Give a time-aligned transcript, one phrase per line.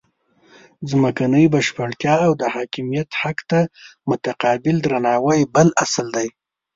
[0.89, 3.59] ځمکنۍ بشپړتیا او د حاکمیت حق ته
[4.09, 6.27] متقابل درناوی بل اصل دی.